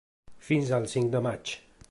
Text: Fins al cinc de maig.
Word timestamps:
Fins 0.47 0.71
al 0.79 0.89
cinc 0.95 1.13
de 1.17 1.23
maig. 1.29 1.57